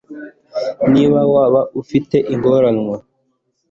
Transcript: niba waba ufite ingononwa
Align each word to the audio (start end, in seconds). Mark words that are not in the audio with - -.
niba 0.93 1.19
waba 1.33 1.61
ufite 1.81 2.17
ingononwa 2.33 2.97